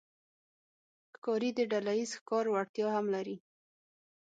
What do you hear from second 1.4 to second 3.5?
د ډلهییز ښکار وړتیا هم لري.